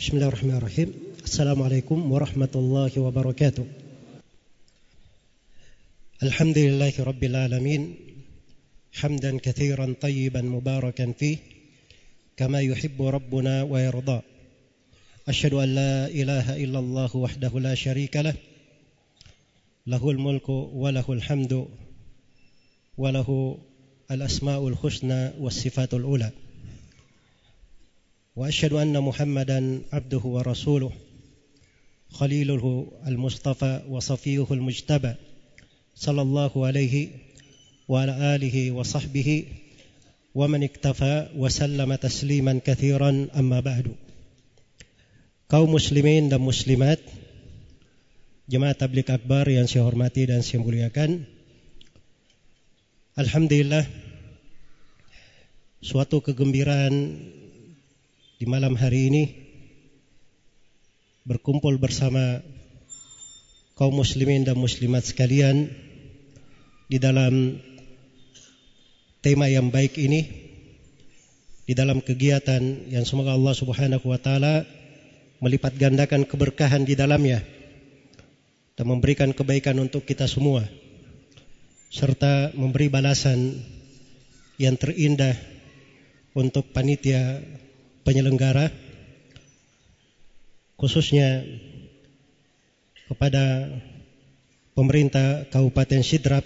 [0.00, 0.94] بسم الله الرحمن الرحيم
[1.24, 3.66] السلام عليكم ورحمة الله وبركاته
[6.22, 7.94] الحمد لله رب العالمين
[8.92, 11.36] حمدا كثيرا طيبا مباركا فيه
[12.36, 14.20] كما يحب ربنا ويرضى
[15.28, 18.34] أشهد أن لا إله إلا الله وحده لا شريك له
[19.86, 21.68] له الملك وله الحمد
[22.98, 23.58] وله
[24.10, 26.30] الأسماء الحسنى والصفات الأولى
[28.35, 30.91] وأشهد أن محمدا عبده ورسوله
[32.09, 35.13] خليله المصطفى وصفيه المجتبى
[35.95, 37.07] صلى الله عليه
[37.87, 39.45] وعلى آله وصحبه
[40.35, 43.87] ومن اكتفى وسلم تسليما كثيرا أما بعد
[45.45, 46.97] kaum muslimin dan muslimat
[48.49, 51.29] jemaat tablik akbar yang saya hormati dan saya muliakan
[53.13, 53.85] Alhamdulillah
[55.85, 56.93] suatu kegembiraan
[58.40, 59.24] di malam hari ini
[61.28, 62.40] berkumpul bersama
[63.76, 65.68] kaum muslimin dan muslimat sekalian
[66.88, 67.60] di dalam
[69.20, 70.24] tema yang baik ini
[71.68, 74.64] di dalam kegiatan yang semoga Allah Subhanahu wa taala
[75.44, 77.44] melipat gandakan keberkahan di dalamnya
[78.72, 80.64] dan memberikan kebaikan untuk kita semua
[81.92, 83.60] serta memberi balasan
[84.56, 85.36] yang terindah
[86.32, 87.44] untuk panitia
[88.10, 88.74] penyelenggara
[90.74, 91.46] khususnya
[93.06, 93.70] kepada
[94.74, 96.42] pemerintah Kabupaten Sidrap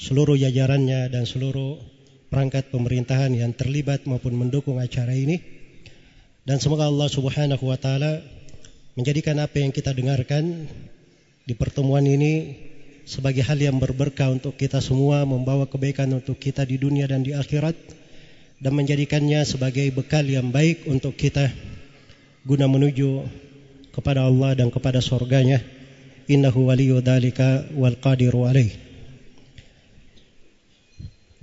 [0.00, 1.76] seluruh jajarannya dan seluruh
[2.32, 5.36] perangkat pemerintahan yang terlibat maupun mendukung acara ini.
[6.48, 8.24] Dan semoga Allah Subhanahu wa taala
[8.96, 10.64] menjadikan apa yang kita dengarkan
[11.44, 12.56] di pertemuan ini
[13.04, 17.36] sebagai hal yang berberkah untuk kita semua membawa kebaikan untuk kita di dunia dan di
[17.36, 18.03] akhirat
[18.64, 21.52] dan menjadikannya sebagai bekal yang baik untuk kita
[22.48, 23.28] guna menuju
[23.92, 25.60] kepada Allah dan kepada surganya.
[26.24, 28.72] Innahu waliyu dzalika wal qadiru alaih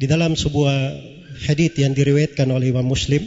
[0.02, 0.98] di dalam sebuah
[1.46, 3.22] hadis yang diriwayatkan oleh Imam Muslim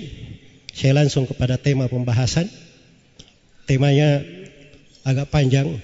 [0.74, 2.50] saya langsung kepada tema pembahasan.
[3.70, 4.26] Temanya
[5.06, 5.78] agak panjang.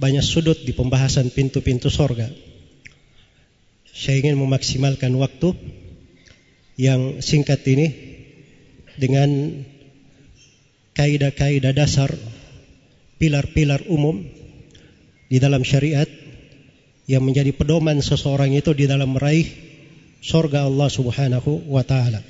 [0.00, 2.32] Banyak sudut di pembahasan pintu-pintu sorga.
[3.92, 5.52] Saya ingin memaksimalkan waktu
[6.80, 7.92] yang singkat ini
[8.96, 9.60] dengan
[10.96, 12.08] kaidah-kaidah dasar
[13.20, 14.24] pilar-pilar umum
[15.28, 16.08] di dalam syariat
[17.04, 19.44] yang menjadi pedoman seseorang itu di dalam meraih
[20.24, 22.24] surga Allah Subhanahu wa taala.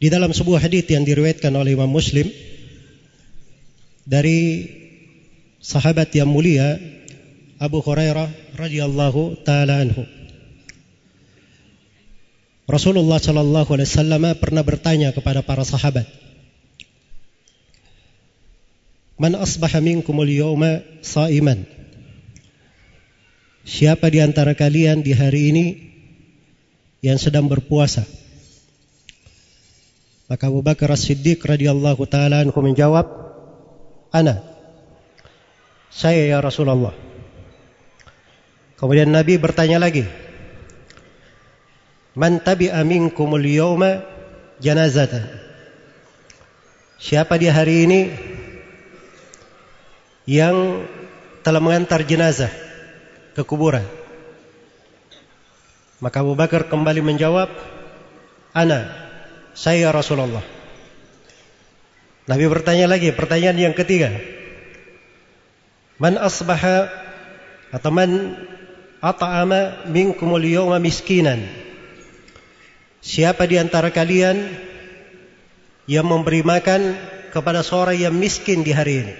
[0.00, 2.24] Di dalam sebuah hadis yang diriwayatkan oleh Imam Muslim
[4.08, 4.64] dari
[5.60, 6.80] sahabat yang mulia
[7.60, 10.19] Abu Hurairah radhiyallahu taala anhu.
[12.70, 16.06] Rasulullah Shallallahu Alaihi Wasallam pernah bertanya kepada para sahabat,
[19.20, 21.68] Man asbaha minkumul yawma sa'iman.
[23.68, 25.66] Siapa di antara kalian di hari ini
[27.04, 28.08] yang sedang berpuasa?
[30.30, 33.04] Maka Abu Bakar As-Siddiq radhiyallahu taala anhu menjawab,
[34.14, 34.40] "Ana."
[35.92, 36.94] Saya ya Rasulullah.
[38.80, 40.06] Kemudian Nabi bertanya lagi,
[42.18, 44.02] Man tabi'a minkumul yawma
[44.58, 45.22] janazatan.
[47.00, 48.00] Siapa di hari ini
[50.26, 50.84] yang
[51.40, 52.50] telah mengantar jenazah
[53.32, 53.86] ke kuburan?
[56.00, 57.48] Maka Abu Bakar kembali menjawab,
[58.56, 58.88] Ana,
[59.52, 60.42] saya Rasulullah.
[62.26, 64.12] Nabi bertanya lagi, pertanyaan yang ketiga.
[66.00, 66.88] Man asbaha
[67.70, 68.34] atau man
[69.04, 71.69] ata'ama minkumul yawma miskinan.
[73.00, 74.36] Siapa di antara kalian
[75.88, 76.96] yang memberi makan
[77.32, 79.14] kepada seorang yang miskin di hari ini?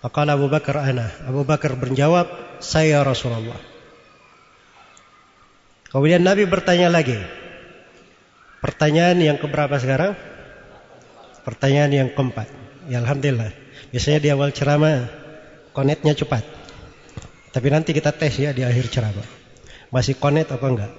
[0.00, 1.12] Maka Abu Bakar ana.
[1.26, 2.28] Abu Bakar menjawab,
[2.62, 3.58] saya Rasulullah.
[5.90, 7.18] Kemudian Nabi bertanya lagi.
[8.62, 10.14] Pertanyaan yang keberapa sekarang?
[11.42, 12.46] Pertanyaan yang keempat.
[12.86, 13.50] Ya Alhamdulillah.
[13.90, 15.10] Biasanya di awal ceramah
[15.74, 16.46] konetnya cepat.
[17.50, 19.45] Tapi nanti kita tes ya di akhir ceramah.
[19.94, 20.92] Masih konet apa enggak?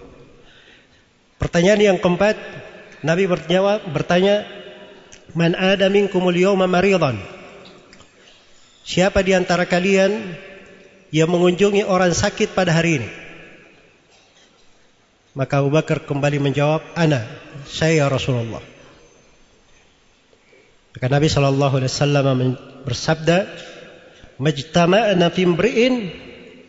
[1.37, 2.35] Pertanyaan yang keempat,
[3.05, 4.47] Nabi berjawab bertanya,
[5.37, 7.21] "Man ada minkumul yawma maridan?"
[8.87, 10.33] Siapa di antara kalian
[11.11, 13.09] yang mengunjungi orang sakit pada hari ini?
[15.37, 17.21] Maka Abu Bakar kembali menjawab, "Ana,
[17.69, 18.63] saya Rasulullah."
[20.97, 22.25] Maka Nabi sallallahu alaihi wasallam
[22.81, 23.37] bersabda,
[24.41, 25.93] "Majtama'na fi imri'in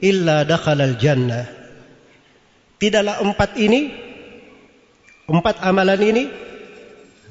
[0.05, 1.58] illa dakhala al-jannah."
[2.79, 3.91] Tidaklah empat ini,
[5.27, 6.25] empat amalan ini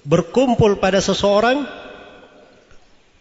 [0.04, 1.64] berkumpul pada seseorang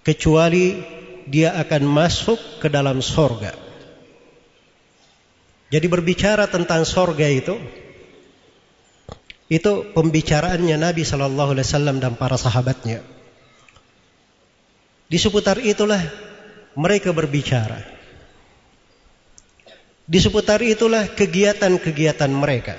[0.02, 0.78] kecuali
[1.26, 3.54] dia akan masuk ke dalam sorga.
[5.66, 7.58] Jadi berbicara tentang sorga itu,
[9.50, 13.02] itu pembicaraannya Nabi Shallallahu Alaihi Wasallam dan para sahabatnya.
[15.06, 16.02] Di seputar itulah
[16.74, 17.95] mereka berbicara.
[20.06, 22.78] Di seputar itulah kegiatan-kegiatan mereka.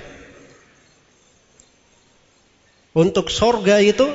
[2.96, 4.08] Untuk sorga itu,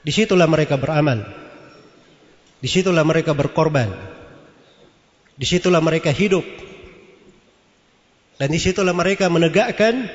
[0.00, 1.28] di situlah mereka beramal.
[2.64, 3.92] Di situlah mereka berkorban.
[5.36, 6.42] Di situlah mereka hidup.
[8.40, 10.08] Dan di situlah mereka menegakkan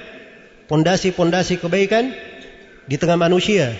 [0.65, 2.09] pondasi-pondasi kebaikan
[2.89, 3.77] di tengah manusia.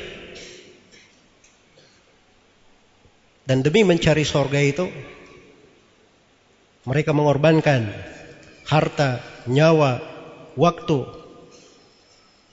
[3.50, 4.86] Dan demi mencari sorga itu,
[6.88, 7.94] mereka mengorbankan
[8.66, 10.02] harta, nyawa,
[10.58, 11.06] waktu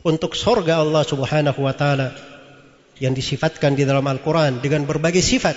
[0.05, 2.15] untuk sorga Allah Subhanahu wa Ta'ala
[2.99, 5.55] yang disifatkan di dalam Al-Quran dengan berbagai sifat.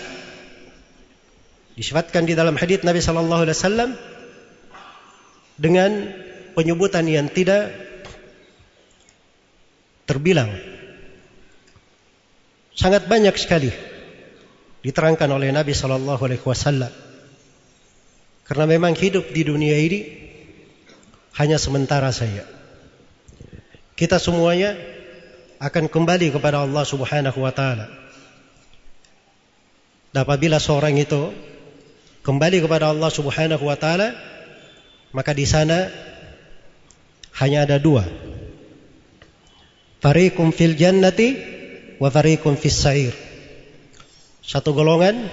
[1.77, 3.89] Disifatkan di dalam hadits Nabi Sallallahu Alaihi Wasallam
[5.57, 5.91] dengan
[6.53, 7.73] penyebutan yang tidak
[10.05, 10.51] terbilang.
[12.75, 13.71] Sangat banyak sekali
[14.81, 17.10] diterangkan oleh Nabi Sallallahu Alaihi Wasallam.
[18.51, 20.11] Karena memang hidup di dunia ini
[21.39, 22.43] hanya sementara saja.
[23.95, 24.75] Kita semuanya
[25.55, 27.87] akan kembali kepada Allah Subhanahu wa taala.
[30.11, 31.31] Dan apabila seorang itu
[32.27, 34.19] kembali kepada Allah Subhanahu wa taala,
[35.15, 35.87] maka di sana
[37.39, 38.03] hanya ada dua.
[40.03, 41.39] Fariqum fil jannati
[42.03, 43.15] wa fariqum fis sa'ir.
[44.43, 45.31] Satu golongan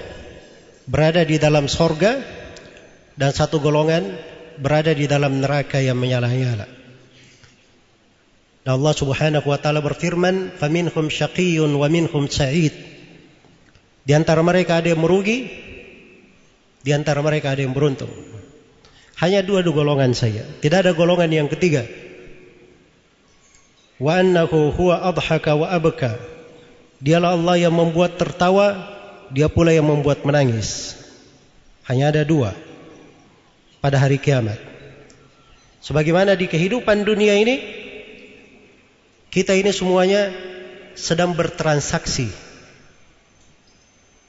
[0.86, 2.37] berada di dalam sorga
[3.18, 4.14] dan satu golongan
[4.62, 6.70] berada di dalam neraka yang menyala-nyala.
[8.62, 12.70] Dan Allah Subhanahu wa taala berfirman, "Faminhum syaqiyyun wa minhum sa'id."
[14.06, 15.50] Di antara mereka ada yang merugi,
[16.80, 18.08] di antara mereka ada yang beruntung.
[19.18, 20.46] Hanya dua dua golongan saja.
[20.62, 21.82] Tidak ada golongan yang ketiga.
[23.98, 26.22] Wa annahu huwa adhaka wa abka.
[27.02, 28.78] Dialah Allah yang membuat tertawa,
[29.34, 30.94] dia pula yang membuat menangis.
[31.90, 32.67] Hanya ada dua
[33.78, 34.58] pada hari kiamat.
[35.78, 37.56] Sebagaimana di kehidupan dunia ini,
[39.30, 40.34] kita ini semuanya
[40.98, 42.28] sedang bertransaksi.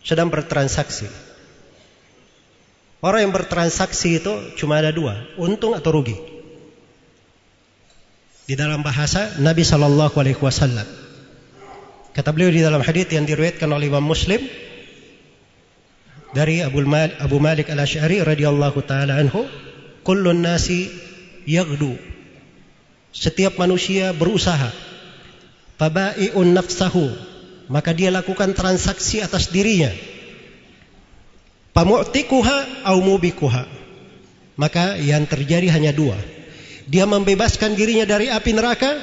[0.06, 1.10] Sedang bertransaksi.
[3.00, 6.19] Orang yang bertransaksi itu cuma ada dua, untung atau rugi.
[8.45, 10.86] Di dalam bahasa Nabi Shallallahu Alaihi Wasallam.
[12.12, 14.42] Kata beliau di dalam hadits yang diriwayatkan oleh Imam Muslim
[16.36, 19.46] dari Abu Malik, Abu Malik Al Ashari radhiyallahu taala anhu,
[20.06, 20.90] kullun nasi
[21.50, 21.98] yagdu.
[23.10, 24.70] Setiap manusia berusaha.
[25.80, 27.10] Fabai'un nafsahu.
[27.70, 29.94] Maka dia lakukan transaksi atas dirinya
[31.80, 33.64] Pamu'tikuha au mubikuha.
[34.60, 36.20] Maka yang terjadi hanya dua.
[36.90, 39.00] Dia membebaskan dirinya dari api neraka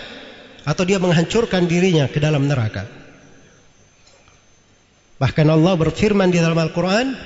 [0.66, 2.84] atau dia menghancurkan dirinya ke dalam neraka.
[5.16, 7.16] Bahkan Allah berfirman di dalam Al-Quran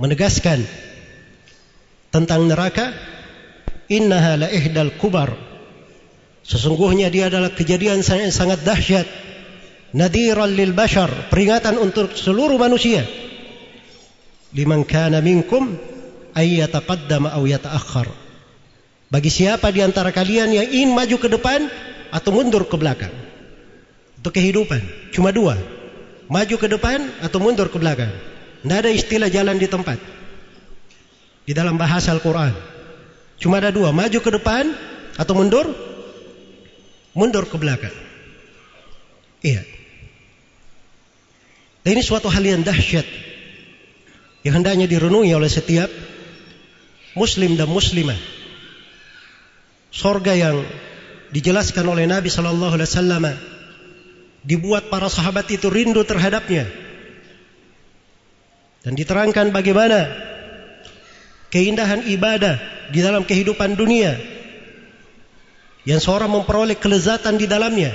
[0.00, 0.64] menegaskan
[2.08, 2.88] tentang neraka
[3.92, 5.28] innaha la ihdal kubar
[6.40, 9.06] sesungguhnya dia adalah kejadian sangat, sangat dahsyat
[9.92, 13.04] nadiran lil bashar, peringatan untuk seluruh manusia.
[14.56, 15.78] Liman kana minkum
[16.34, 18.08] ay yataqaddama aw yata'akhkhar.
[19.10, 21.66] Bagi siapa di antara kalian yang ingin maju ke depan
[22.14, 23.19] atau mundur ke belakang.
[24.20, 24.84] Untuk kehidupan
[25.16, 25.56] cuma dua.
[26.28, 28.12] Maju ke depan atau mundur ke belakang.
[28.60, 29.96] Tidak ada istilah jalan di tempat.
[31.48, 32.52] Di dalam bahasa Al-Quran.
[33.40, 33.96] Cuma ada dua.
[33.96, 34.76] Maju ke depan
[35.16, 35.72] atau mundur.
[37.16, 37.96] Mundur ke belakang.
[39.40, 39.64] Iya.
[41.80, 43.08] Dan ini suatu hal yang dahsyat
[44.44, 45.88] yang hendaknya direnungi oleh setiap
[47.16, 48.20] muslim dan muslimah.
[49.88, 50.60] Sorga yang
[51.32, 53.24] dijelaskan oleh Nabi Shallallahu Alaihi Wasallam
[54.46, 56.68] dibuat para sahabat itu rindu terhadapnya
[58.80, 60.08] dan diterangkan bagaimana
[61.52, 62.56] keindahan ibadah
[62.88, 64.16] di dalam kehidupan dunia
[65.84, 67.92] yang seorang memperoleh kelezatan di dalamnya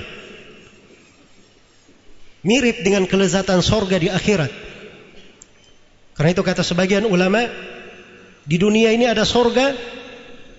[2.45, 4.53] mirip dengan kelezatan sorga di akhirat.
[6.15, 7.43] Karena itu kata sebagian ulama,
[8.45, 9.73] di dunia ini ada sorga,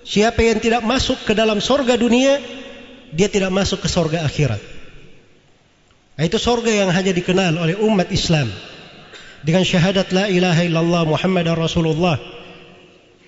[0.03, 2.43] siapa yang tidak masuk ke dalam sorga dunia,
[3.15, 4.76] dia tidak masuk ke sorga akhirat.
[6.17, 8.49] Nah, itu sorga yang hanya dikenal oleh umat Islam
[9.45, 12.17] dengan syahadat la ilaha illallah Muhammad Rasulullah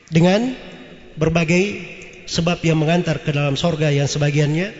[0.09, 0.57] dengan
[1.21, 1.85] berbagai
[2.25, 4.73] sebab yang mengantar ke dalam sorga yang sebagiannya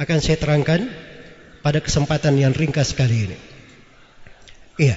[0.00, 0.88] akan saya terangkan
[1.60, 3.38] pada kesempatan yang ringkas kali ini.
[4.80, 4.96] Iya.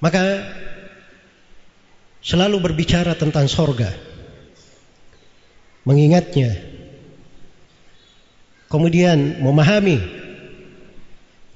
[0.00, 0.24] Maka
[2.22, 3.90] selalu berbicara tentang sorga,
[5.86, 6.71] mengingatnya,
[8.72, 10.00] kemudian memahami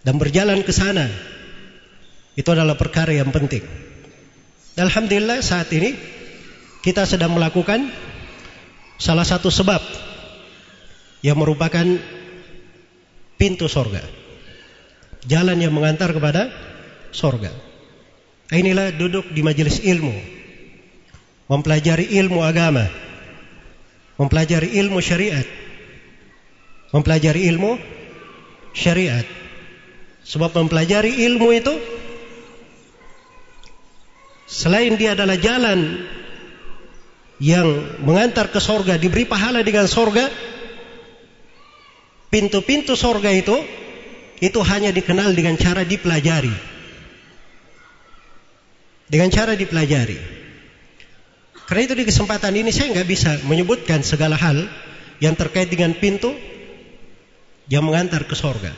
[0.05, 1.09] dan berjalan ke sana,
[2.37, 3.65] itu adalah perkara yang penting.
[4.77, 5.97] Alhamdulillah saat ini
[6.85, 7.89] kita sedang melakukan
[9.01, 9.81] salah satu sebab
[11.25, 11.89] yang merupakan
[13.41, 14.05] pintu sorga,
[15.25, 16.53] jalan yang mengantar kepada
[17.17, 17.51] sorga.
[18.53, 20.13] Inilah duduk di majelis ilmu,
[21.49, 22.87] mempelajari ilmu agama,
[24.21, 25.66] mempelajari ilmu syariat,
[26.97, 27.77] mempelajari ilmu
[28.73, 29.29] syariat.
[30.25, 31.75] Sebab mempelajari ilmu itu
[34.49, 36.09] selain dia adalah jalan
[37.37, 40.33] yang mengantar ke sorga, diberi pahala dengan sorga,
[42.33, 43.61] pintu-pintu sorga itu
[44.41, 46.77] itu hanya dikenal dengan cara dipelajari
[49.07, 50.19] dengan cara dipelajari.
[51.67, 54.67] Karena itu di kesempatan ini saya nggak bisa menyebutkan segala hal
[55.19, 56.35] yang terkait dengan pintu
[57.67, 58.71] yang mengantar ke sorga.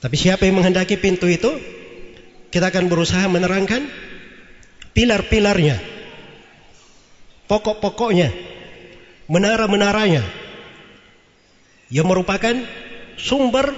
[0.00, 1.52] Tapi siapa yang menghendaki pintu itu,
[2.48, 3.84] kita akan berusaha menerangkan
[4.96, 5.76] pilar-pilarnya,
[7.46, 8.32] pokok-pokoknya,
[9.28, 10.24] menara-menaranya,
[11.92, 12.56] yang merupakan
[13.20, 13.76] sumber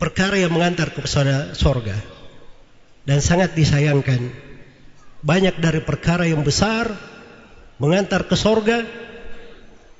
[0.00, 1.00] perkara yang mengantar ke
[1.54, 1.94] sorga.
[3.06, 4.50] Dan sangat disayangkan
[5.24, 6.88] banyak dari perkara yang besar
[7.80, 8.84] mengantar ke sorga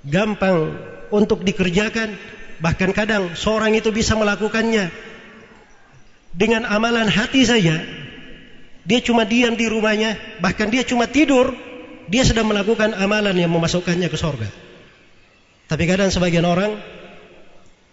[0.05, 0.77] gampang
[1.13, 2.17] untuk dikerjakan
[2.61, 4.93] bahkan kadang seorang itu bisa melakukannya
[6.37, 7.83] dengan amalan hati saja
[8.85, 11.53] dia cuma diam di rumahnya bahkan dia cuma tidur
[12.07, 14.49] dia sedang melakukan amalan yang memasukkannya ke sorga
[15.67, 16.77] tapi kadang sebagian orang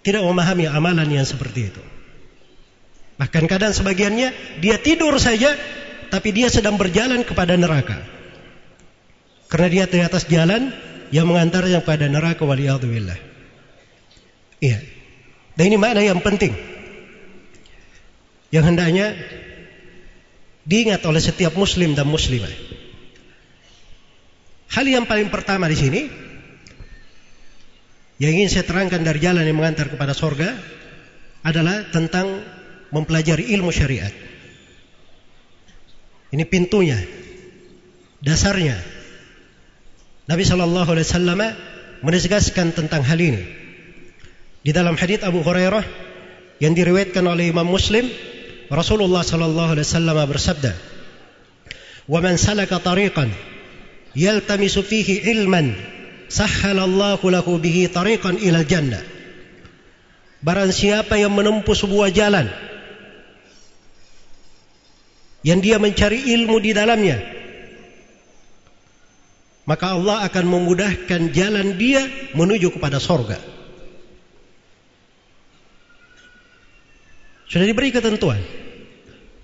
[0.04, 1.84] tidak memahami amalan yang seperti itu
[3.18, 5.58] Bahkan kadang sebagiannya dia tidur saja
[6.14, 7.98] tapi dia sedang berjalan kepada neraka.
[9.50, 10.70] Karena dia di atas jalan
[11.10, 13.18] yang mengantarnya kepada neraka waliyadzubillah.
[14.58, 14.80] Iya.
[15.58, 16.54] Dan ini mana yang penting.
[18.54, 19.08] Yang hendaknya
[20.68, 22.52] diingat oleh setiap muslim dan muslimah.
[24.68, 26.02] Hal yang paling pertama di sini
[28.18, 30.58] yang ingin saya terangkan dari jalan yang mengantar kepada sorga
[31.46, 32.42] adalah tentang
[32.90, 34.12] mempelajari ilmu syariat.
[36.34, 37.00] Ini pintunya,
[38.20, 38.76] dasarnya.
[40.28, 41.40] Nabi Shallallahu Alaihi Wasallam
[42.04, 43.67] menegaskan tentang hal ini.
[44.62, 45.86] Di dalam hadits Abu Hurairah
[46.58, 48.10] yang diriwayatkan oleh Imam Muslim,
[48.68, 50.72] Rasulullah Shallallahu Alaihi Wasallam bersabda,
[52.10, 53.32] "Wa man salaka tariqan
[54.18, 55.78] yaltamisu fihi ilman,
[56.28, 59.04] sahhalallahu lahu bihi tariqan ila jannah."
[60.42, 62.46] Barang siapa yang menempuh sebuah jalan
[65.42, 67.18] yang dia mencari ilmu di dalamnya
[69.68, 72.04] maka Allah akan memudahkan jalan dia
[72.38, 73.40] menuju kepada sorga
[77.48, 78.40] sudah diberi ketentuan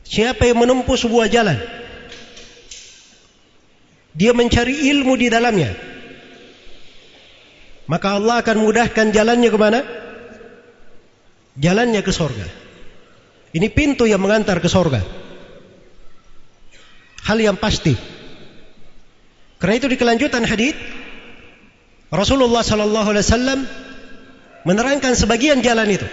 [0.03, 1.57] siapa yang menempuh sebuah jalan
[4.13, 5.73] dia mencari ilmu di dalamnya
[7.89, 9.79] maka Allah akan mudahkan jalannya ke mana?
[11.59, 12.47] jalannya ke sorga
[13.53, 15.23] ini pintu yang mengantar ke sorga
[17.23, 17.95] hal yang pasti.
[19.59, 20.75] Karena itu di kelanjutan hadis
[22.11, 23.59] Rasulullah sallallahu alaihi wasallam
[24.67, 26.07] menerangkan sebagian jalan itu.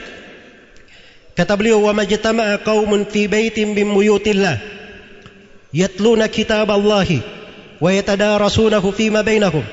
[1.40, 4.61] Kata beliau, "Wa majtama'a qaumun fi baitin min buyutillah
[5.73, 7.25] yatluna kitaballahi
[7.80, 9.64] wa yatadarasunahu fima bainahum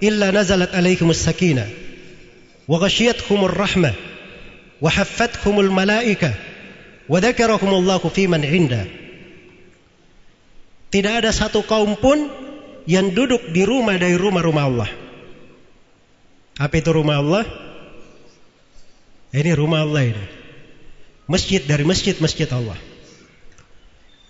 [0.00, 1.68] illa nazalat alaihimus sakinah
[2.64, 3.92] wa ghashiyatuhumur rahmah
[4.80, 6.32] wa haffathumul malaikah
[7.04, 8.88] wa dzakarahumullahu fi man 'indah."
[10.88, 12.32] Tidak ada satu kaum pun
[12.88, 14.90] yang duduk di rumah dari rumah-rumah Allah.
[16.56, 17.44] Apa itu rumah Allah?
[19.36, 20.43] Ini rumah Allah ini.
[21.24, 22.76] Masjid dari masjid-masjid Allah.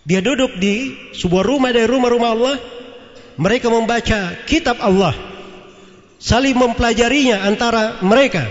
[0.05, 2.57] Dia duduk di sebuah rumah dari rumah-rumah Allah.
[3.35, 5.17] Mereka membaca kitab Allah.
[6.23, 8.47] Saling mempelajarinya antara mereka.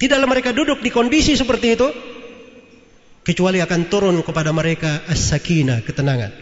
[0.00, 1.88] Tidaklah mereka duduk di kondisi seperti itu
[3.26, 6.32] kecuali akan turun kepada mereka as-sakinah, ketenangan.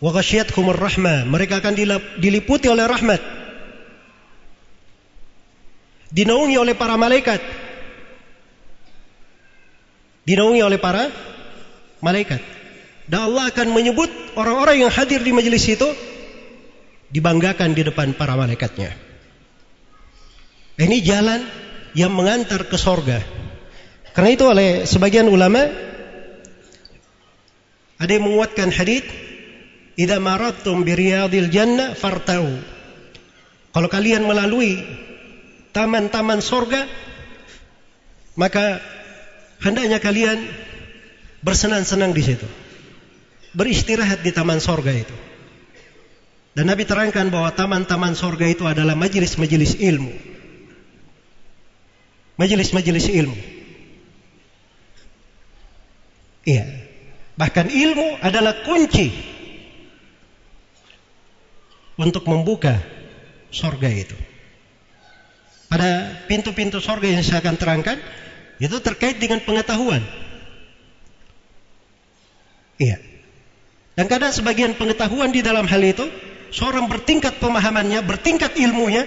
[0.00, 1.74] Wa ghasyiyatkumur rahmah, mereka akan
[2.18, 3.43] diliputi oleh rahmat.
[6.14, 7.42] Dinaungi oleh para malaikat.
[10.22, 11.10] Dinaungi oleh para
[11.98, 12.38] malaikat.
[13.10, 15.90] Dan Allah akan menyebut orang-orang yang hadir di majelis itu
[17.10, 18.94] dibanggakan di depan para malaikatnya.
[20.78, 21.42] Ini jalan
[21.98, 23.18] yang mengantar ke sorga.
[24.14, 25.66] Karena itu oleh sebagian ulama
[27.98, 29.02] ada yang menguatkan hadis
[29.94, 30.94] Idza maradtum bi
[31.54, 32.50] jannah fartau.
[33.70, 34.82] Kalau kalian melalui
[35.74, 36.86] taman-taman sorga,
[38.38, 38.78] maka
[39.58, 40.38] hendaknya kalian
[41.42, 42.46] bersenang-senang di situ.
[43.54, 45.14] Beristirahat di taman sorga itu.
[46.54, 50.14] Dan Nabi terangkan bahwa taman-taman sorga itu adalah majelis-majelis ilmu.
[52.38, 53.38] Majelis-majelis ilmu.
[56.46, 56.66] Iya.
[57.34, 59.10] Bahkan ilmu adalah kunci
[61.98, 62.78] untuk membuka
[63.50, 64.33] sorga itu.
[65.74, 67.98] Pada pintu-pintu sorga yang saya akan terangkan,
[68.62, 70.06] itu terkait dengan pengetahuan.
[72.78, 73.02] Iya.
[73.98, 76.06] Dan kadang sebagian pengetahuan di dalam hal itu,
[76.54, 79.02] seorang bertingkat pemahamannya, bertingkat ilmunya,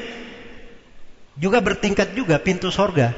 [1.39, 3.15] juga bertingkat juga pintu sorga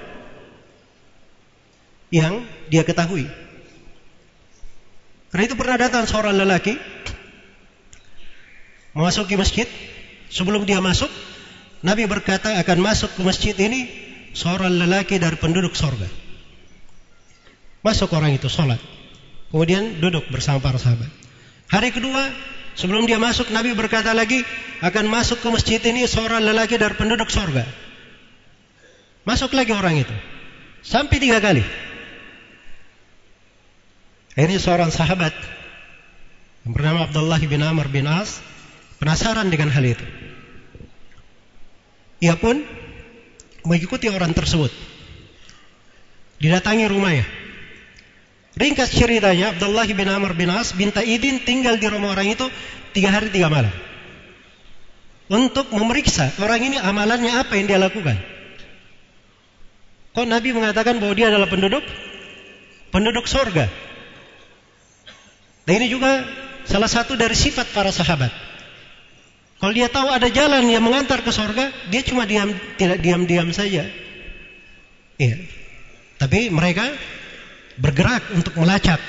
[2.13, 3.25] yang dia ketahui.
[5.34, 6.77] Karena itu pernah datang seorang lelaki
[8.94, 9.65] memasuki masjid,
[10.29, 11.10] sebelum dia masuk,
[11.79, 13.88] Nabi berkata akan masuk ke masjid ini
[14.36, 16.07] seorang lelaki dari penduduk sorga.
[17.79, 18.79] Masuk orang itu sholat.
[19.50, 21.07] Kemudian duduk bersama para sahabat.
[21.71, 22.27] Hari kedua,
[22.75, 24.43] sebelum dia masuk, Nabi berkata lagi,
[24.83, 27.63] akan masuk ke masjid ini seorang lelaki dari penduduk sorga.
[29.24, 30.15] Masuk lagi orang itu.
[30.83, 31.63] Sampai tiga kali.
[34.36, 35.36] Akhirnya seorang sahabat
[36.63, 38.39] yang bernama Abdullah bin Amr bin As
[39.00, 40.03] Penasaran dengan hal itu.
[42.19, 42.59] Ia pun
[43.63, 44.71] mengikuti orang tersebut.
[46.39, 47.27] Didatangi rumahnya.
[48.59, 52.43] Ringkas ceritanya, Abdullah bin Amr bin As minta izin tinggal di rumah orang itu
[52.91, 53.71] tiga hari tiga malam.
[55.29, 58.17] Untuk memeriksa orang ini amalannya apa yang dia lakukan.
[60.12, 61.86] Kok Nabi mengatakan bahwa dia adalah penduduk
[62.89, 63.69] penduduk sorga.
[65.69, 66.25] Dan ini juga
[66.65, 68.48] salah satu dari sifat para sahabat.
[69.60, 73.84] Kalau dia tahu ada jalan yang mengantar ke sorga, dia cuma diam, tidak diam-diam saja.
[75.19, 75.36] Iya.
[76.15, 76.88] Tapi mereka
[77.76, 79.04] bergerak untuk melacak,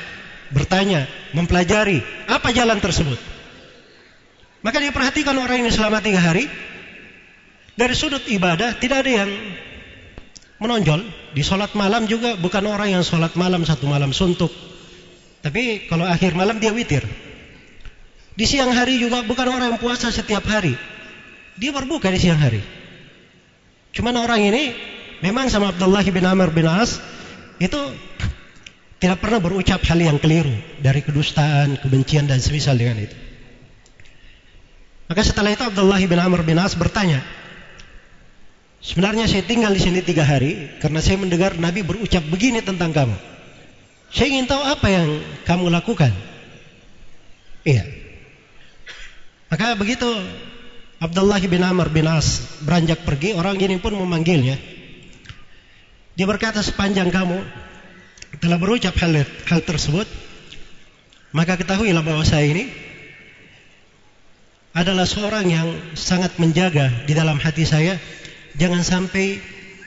[0.50, 1.06] bertanya,
[1.38, 3.18] mempelajari apa jalan tersebut.
[4.66, 6.50] Maka dia perhatikan orang ini selama tiga hari.
[7.78, 9.30] Dari sudut ibadah tidak ada yang
[10.58, 11.00] menonjol.
[11.32, 14.50] Di sholat malam juga bukan orang yang sholat malam satu malam suntuk.
[15.40, 17.06] Tapi kalau akhir malam dia witir.
[18.40, 20.72] Di siang hari juga bukan orang yang puasa setiap hari.
[21.60, 22.64] Dia berbuka di siang hari.
[23.92, 24.72] Cuman orang ini
[25.20, 27.04] memang sama Abdullah bin Amr bin As
[27.60, 27.76] itu
[28.96, 33.16] tidak pernah berucap hal yang keliru dari kedustaan, kebencian dan semisal dengan itu.
[35.12, 37.20] Maka setelah itu Abdullah bin Amr bin As bertanya,
[38.80, 43.20] sebenarnya saya tinggal di sini tiga hari karena saya mendengar Nabi berucap begini tentang kamu.
[44.08, 46.16] Saya ingin tahu apa yang kamu lakukan.
[47.68, 47.99] Iya.
[49.50, 50.06] Maka begitu
[51.02, 54.54] Abdullah bin Amr bin As beranjak pergi, orang ini pun memanggilnya.
[56.14, 57.42] Dia berkata sepanjang kamu
[58.38, 60.06] telah berucap hal, hal tersebut,
[61.34, 62.70] maka ketahuilah bahwa saya ini
[64.70, 67.98] adalah seorang yang sangat menjaga di dalam hati saya.
[68.54, 69.40] Jangan sampai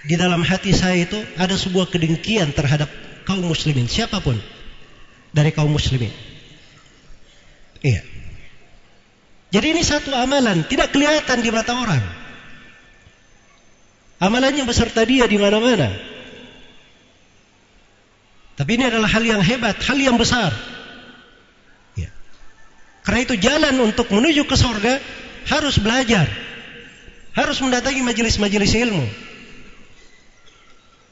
[0.04, 2.92] di dalam hati saya itu ada sebuah kedengkian terhadap
[3.24, 4.36] kaum muslimin, siapa pun
[5.32, 6.12] dari kaum muslimin.
[7.80, 8.13] Iya.
[9.54, 12.02] Jadi ini satu amalan, tidak kelihatan di mata orang.
[14.18, 15.94] Amalannya beserta dia di mana-mana.
[18.58, 20.50] Tapi ini adalah hal yang hebat, hal yang besar.
[21.94, 22.10] Ya.
[23.06, 24.98] Karena itu jalan untuk menuju ke sorga
[25.46, 26.26] harus belajar.
[27.38, 29.06] Harus mendatangi majelis-majelis ilmu.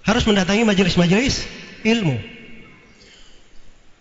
[0.02, 1.46] Harus mendatangi majelis-majelis
[1.86, 2.18] ilmu.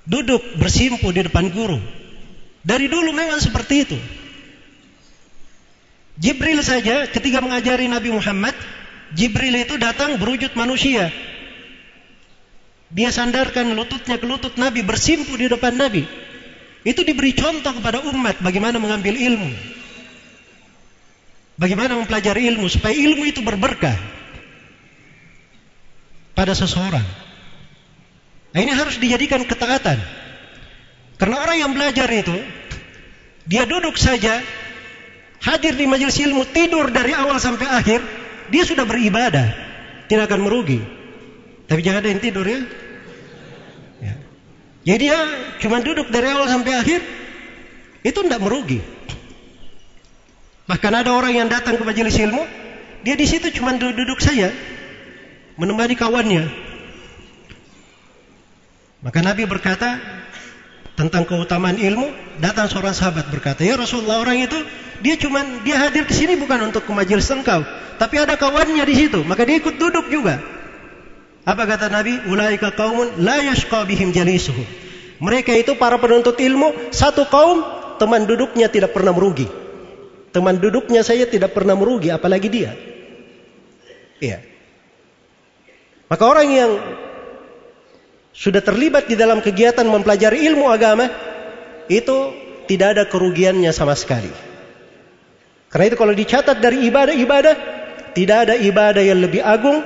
[0.09, 1.76] Duduk bersimpu di depan guru.
[2.64, 4.00] Dari dulu memang seperti itu.
[6.21, 8.53] Jibril saja ketika mengajari Nabi Muhammad,
[9.17, 11.09] Jibril itu datang berwujud manusia.
[12.93, 16.05] Dia sandarkan lututnya ke lutut Nabi, bersimpu di depan Nabi.
[16.85, 19.51] Itu diberi contoh kepada umat bagaimana mengambil ilmu.
[21.57, 23.97] Bagaimana mempelajari ilmu supaya ilmu itu berberkah
[26.37, 27.05] pada seseorang.
[28.51, 30.01] Nah, ini harus dijadikan ketaatan.
[31.21, 32.33] Karena orang yang belajar itu
[33.45, 34.41] dia duduk saja
[35.40, 38.00] hadir di majelis ilmu, tidur dari awal sampai akhir,
[38.53, 39.48] dia sudah beribadah,
[40.07, 40.81] tidak akan merugi.
[41.64, 42.61] Tapi jangan ada yang tidur ya.
[44.05, 44.14] ya.
[44.85, 45.18] Jadi dia
[45.64, 47.00] cuma duduk dari awal sampai akhir,
[48.05, 48.81] itu tidak merugi.
[50.68, 52.42] Bahkan ada orang yang datang ke majelis ilmu,
[53.03, 54.53] dia di situ cuma duduk-duduk saja,
[55.57, 56.44] menemani kawannya.
[59.00, 60.20] Maka Nabi berkata
[61.01, 62.13] tentang keutamaan ilmu,
[62.45, 64.61] datang seorang sahabat berkata, "Ya Rasulullah, orang itu
[65.01, 67.65] dia cuma dia hadir ke sini bukan untuk ke majelis engkau,
[67.97, 70.37] tapi ada kawannya di situ, maka dia ikut duduk juga."
[71.49, 72.29] Apa kata Nabi?
[72.29, 74.69] Ulaika qaumun la yashqa bihim jalisuhum.
[75.25, 77.65] Mereka itu para penuntut ilmu, satu kaum
[77.97, 79.49] teman duduknya tidak pernah merugi.
[80.37, 82.77] Teman duduknya saya tidak pernah merugi, apalagi dia.
[84.21, 84.45] Iya.
[86.13, 86.71] Maka orang yang
[88.31, 91.11] sudah terlibat di dalam kegiatan mempelajari ilmu agama,
[91.90, 92.16] itu
[92.71, 94.31] tidak ada kerugiannya sama sekali.
[95.71, 97.55] Karena itu kalau dicatat dari ibadah-ibadah,
[98.14, 99.83] tidak ada ibadah yang lebih agung,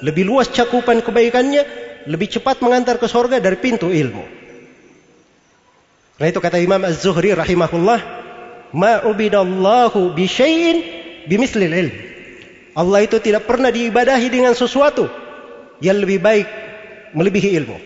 [0.00, 1.64] lebih luas cakupan kebaikannya,
[2.08, 4.24] lebih cepat mengantar ke sorga dari pintu ilmu.
[6.16, 8.00] Karena itu kata Imam Az-Zuhri rahimahullah,
[8.76, 10.28] "Ma ubidallahu bi
[11.24, 11.94] bimislil ilm."
[12.76, 15.08] Allah itu tidak pernah diibadahi dengan sesuatu
[15.80, 16.48] yang lebih baik
[17.14, 17.78] melebihi ilmu.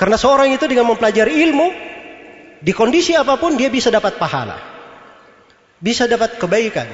[0.00, 1.68] Karena seorang itu dengan mempelajari ilmu,
[2.64, 4.56] di kondisi apa pun dia bisa dapat pahala.
[5.80, 6.88] Bisa dapat kebaikan.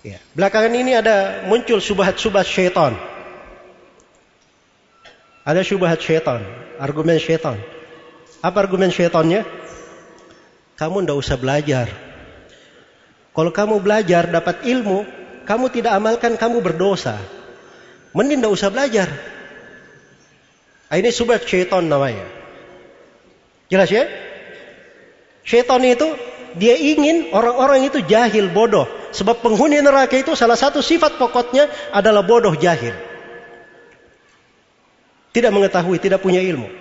[0.00, 0.20] Ya.
[0.32, 2.96] Belakangan ini ada muncul subhat-subhat syaitan.
[5.44, 6.40] Ada subhat syaitan,
[6.80, 7.60] argumen syaitan.
[8.40, 9.44] Apa argumen syaitannya?
[10.76, 11.88] Kamu ndak usah belajar.
[13.36, 15.04] Kalau kamu belajar dapat ilmu,
[15.44, 17.20] kamu tidak amalkan, kamu berdosa.
[18.16, 19.12] Mending tidak usah belajar.
[20.88, 22.24] Ah, ini subhat syaitan namanya.
[23.68, 24.08] Jelas ya?
[25.44, 26.16] Syaitan itu
[26.56, 28.88] dia ingin orang-orang itu jahil, bodoh.
[29.12, 32.96] Sebab penghuni neraka itu salah satu sifat pokoknya adalah bodoh jahil.
[35.36, 36.72] Tidak mengetahui, tidak punya ilmu.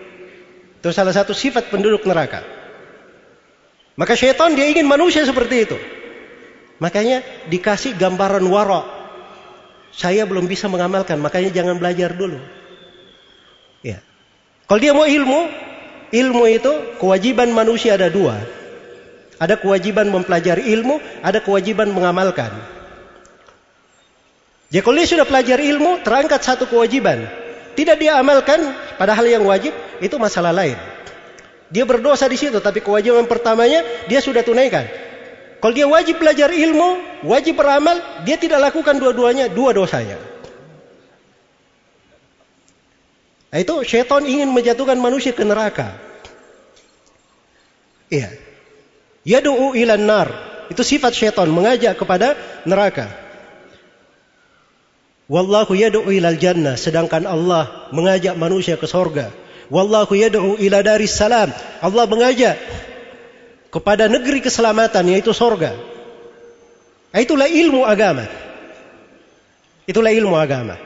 [0.80, 2.48] Itu salah satu sifat penduduk neraka.
[4.00, 5.76] Maka syaitan dia ingin manusia seperti itu.
[6.80, 7.20] Makanya
[7.52, 8.95] dikasih gambaran warok.
[9.96, 12.36] Saya belum bisa mengamalkan, makanya jangan belajar dulu.
[13.80, 14.04] Ya.
[14.68, 15.48] Kalau dia mau ilmu,
[16.12, 18.36] ilmu itu kewajiban manusia ada dua.
[19.40, 22.52] Ada kewajiban mempelajari ilmu, ada kewajiban mengamalkan.
[24.68, 27.24] Jadi kalau dia sudah pelajari ilmu, terangkat satu kewajiban.
[27.76, 28.60] Tidak dia amalkan
[29.00, 29.72] pada hal yang wajib,
[30.04, 30.76] itu masalah lain.
[31.72, 35.05] Dia berdosa di situ, tapi kewajiban pertamanya dia sudah tunaikan.
[35.66, 40.22] Kalau dia wajib belajar ilmu, wajib beramal, dia tidak lakukan dua-duanya, dua dosanya.
[43.50, 45.98] Nah, itu syaitan ingin menjatuhkan manusia ke neraka.
[48.14, 48.30] Iya.
[49.26, 50.30] Yadu'u ilan nar.
[50.70, 52.38] Itu sifat syaitan, mengajak kepada
[52.70, 53.10] neraka.
[55.26, 56.78] Wallahu yadu'u ilal jannah.
[56.78, 59.34] Sedangkan Allah mengajak manusia ke sorga.
[59.74, 61.50] Wallahu yadu'u ila daris salam.
[61.82, 62.54] Allah mengajak
[63.76, 65.76] kepada negeri keselamatan yaitu sorga.
[67.12, 68.24] Nah, itulah ilmu agama.
[69.84, 70.80] Itulah ilmu agama.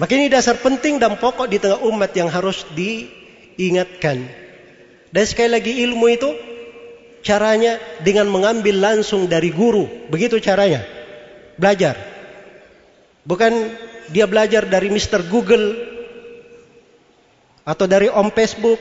[0.00, 4.24] Maka ini dasar penting dan pokok di tengah umat yang harus diingatkan.
[5.12, 6.32] Dan sekali lagi ilmu itu
[7.20, 10.08] caranya dengan mengambil langsung dari guru.
[10.08, 10.80] Begitu caranya.
[11.60, 12.00] Belajar.
[13.28, 13.52] Bukan
[14.08, 15.28] dia belajar dari Mr.
[15.28, 15.76] Google
[17.68, 18.80] atau dari Om Facebook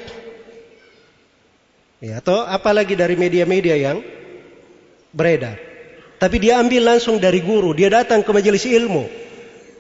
[1.98, 4.06] Ya, atau apalagi dari media-media yang
[5.10, 5.58] beredar.
[6.18, 9.06] Tapi dia ambil langsung dari guru, dia datang ke majelis ilmu.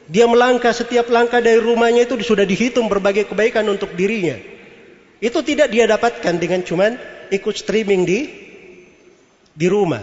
[0.08, 4.40] Dia melangkah setiap langkah dari rumahnya itu sudah dihitung berbagai kebaikan untuk dirinya.
[5.18, 6.96] Itu tidak dia dapatkan dengan cuman
[7.34, 8.20] ikut streaming di
[9.58, 10.02] di rumah.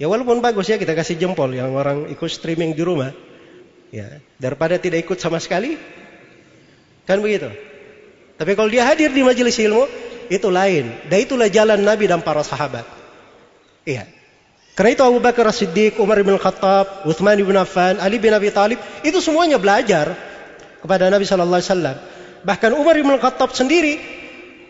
[0.00, 3.12] Ya walaupun bagus ya kita kasih jempol yang orang ikut streaming di rumah.
[3.92, 5.76] Ya, daripada tidak ikut sama sekali.
[7.04, 7.52] Kan begitu.
[8.40, 9.84] Tapi kalau dia hadir di majelis ilmu,
[10.28, 10.92] itu lain.
[11.08, 12.84] Dan itulah jalan Nabi dan para sahabat.
[13.82, 14.06] Iya.
[14.72, 18.80] Karena itu Abu Bakar As-Siddiq, Umar bin Khattab, Uthman bin Affan, Ali bin Abi Talib,
[19.04, 20.16] itu semuanya belajar
[20.80, 21.96] kepada Nabi Sallallahu Alaihi Wasallam.
[22.42, 24.00] Bahkan Umar bin Khattab sendiri,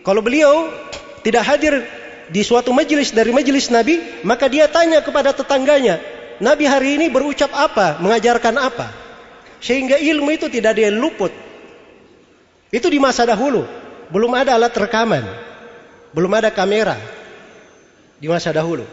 [0.02, 0.74] kalau beliau
[1.22, 1.86] tidak hadir
[2.34, 6.02] di suatu majelis dari majelis Nabi, maka dia tanya kepada tetangganya,
[6.42, 8.90] Nabi hari ini berucap apa, mengajarkan apa,
[9.62, 11.30] sehingga ilmu itu tidak dia luput.
[12.74, 13.62] Itu di masa dahulu,
[14.12, 15.24] belum ada alat rekaman.
[16.12, 17.00] Belum ada kamera
[18.20, 18.84] di masa dahulu.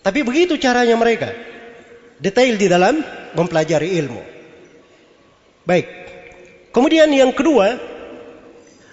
[0.00, 1.34] Tapi begitu caranya mereka.
[2.22, 3.02] Detail di dalam
[3.34, 4.22] mempelajari ilmu.
[5.66, 5.86] Baik.
[6.70, 7.74] Kemudian yang kedua,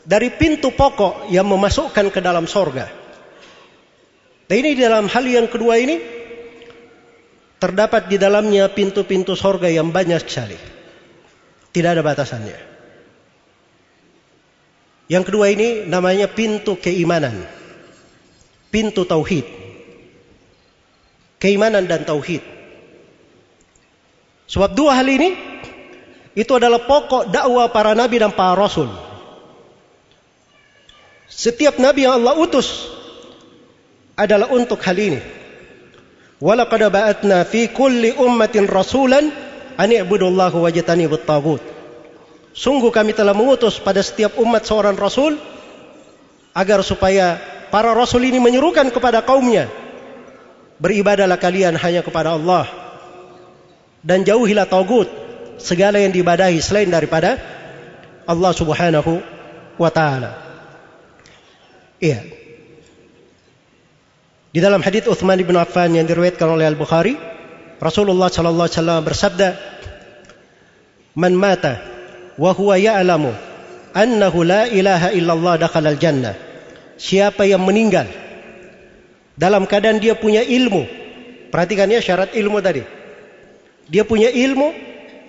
[0.02, 2.90] dari pintu pokok yang memasukkan ke dalam sorga.
[4.50, 6.02] Dan ini di dalam hal yang kedua ini,
[7.62, 10.58] terdapat di dalamnya pintu-pintu sorga yang banyak sekali.
[11.70, 12.69] Tidak ada batasannya.
[15.10, 17.58] Yang kedua ini namanya pintu keimanan.
[18.70, 19.46] pintu tauhid.
[21.42, 22.46] Keimanan dan tauhid.
[24.46, 25.34] Sebab dua hal ini
[26.38, 28.90] itu adalah pokok dakwah para nabi dan para rasul.
[31.26, 32.90] Setiap nabi yang Allah utus
[34.14, 35.22] adalah untuk hal ini.
[36.38, 39.34] Walaqad ba'atna fi kulli ummatin rasulan
[39.74, 41.79] an i'budullaha wajtanibut tagut.
[42.54, 45.38] Sungguh kami telah mengutus pada setiap umat seorang rasul
[46.54, 47.38] agar supaya
[47.70, 49.70] para rasul ini menyerukan kepada kaumnya
[50.82, 52.66] beribadahlah kalian hanya kepada Allah
[54.02, 55.08] dan jauhilah tagut
[55.60, 57.36] segala yang diibadahi selain daripada
[58.24, 59.20] Allah Subhanahu
[59.76, 60.32] wa taala.
[62.00, 62.24] Iya.
[64.50, 67.14] Di dalam hadis Utsman bin Affan yang diriwayatkan oleh Al-Bukhari,
[67.78, 69.48] Rasulullah sallallahu alaihi wasallam bersabda,
[71.14, 71.99] "Man mata
[72.40, 73.36] wa huwa ya'lamu
[73.92, 76.36] annahu la ilaha illallah dakhala al-jannah."
[77.00, 78.08] Siapa yang meninggal
[79.40, 80.84] dalam keadaan dia punya ilmu.
[81.48, 82.84] Perhatikan ya syarat ilmu tadi.
[83.88, 84.76] Dia punya ilmu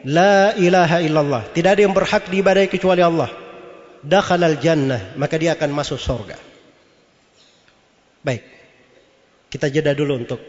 [0.04, 1.42] la ilaha illallah.
[1.54, 3.30] Tidak ada yang berhak diibadahi kecuali Allah.
[4.02, 6.36] Dakhala al-jannah, maka dia akan masuk surga.
[8.20, 8.42] Baik.
[9.48, 10.40] Kita jeda dulu untuk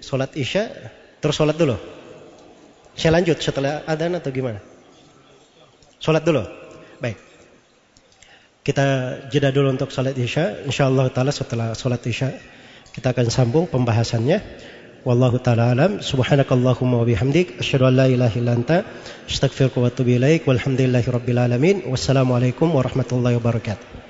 [0.00, 0.70] sholat isya,
[1.20, 1.76] terus sholat dulu.
[2.96, 4.62] Saya lanjut setelah adzan atau gimana?
[6.00, 6.42] Sholat dulu.
[6.98, 7.20] Baik.
[8.64, 8.86] Kita
[9.28, 10.64] jeda dulu untuk sholat isya.
[10.64, 12.32] InsyaAllah ta'ala setelah sholat isya
[12.90, 14.40] kita akan sambung pembahasannya.
[15.06, 16.00] Wallahu ta'ala alam.
[16.00, 17.60] Subhanakallahumma wa bihamdik.
[17.60, 18.84] Asyadu an la ilaha illa anta.
[19.30, 20.44] Astaghfirullah wa atubu ilaik.
[20.44, 21.76] Walhamdulillahi rabbil alamin.
[21.88, 24.09] Wassalamualaikum warahmatullahi wabarakatuh.